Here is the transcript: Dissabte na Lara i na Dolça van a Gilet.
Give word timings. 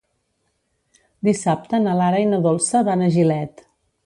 Dissabte 1.27 1.83
na 1.85 1.93
Lara 2.01 2.23
i 2.25 2.31
na 2.31 2.41
Dolça 2.47 2.83
van 2.89 3.05
a 3.05 3.13
Gilet. 3.19 3.65